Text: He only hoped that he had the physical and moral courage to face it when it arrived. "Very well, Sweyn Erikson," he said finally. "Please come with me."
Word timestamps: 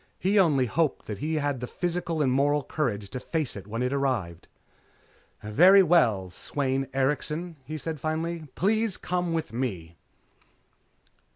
He 0.17 0.39
only 0.39 0.65
hoped 0.65 1.05
that 1.05 1.19
he 1.19 1.35
had 1.35 1.59
the 1.59 1.67
physical 1.67 2.23
and 2.23 2.31
moral 2.31 2.63
courage 2.63 3.11
to 3.11 3.19
face 3.19 3.55
it 3.55 3.67
when 3.67 3.83
it 3.83 3.93
arrived. 3.93 4.47
"Very 5.43 5.83
well, 5.83 6.31
Sweyn 6.31 6.87
Erikson," 6.91 7.55
he 7.65 7.77
said 7.77 7.99
finally. 7.99 8.47
"Please 8.55 8.97
come 8.97 9.31
with 9.31 9.53
me." 9.53 9.97